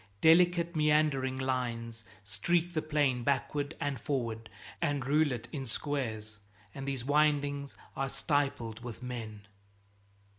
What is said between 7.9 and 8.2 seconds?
are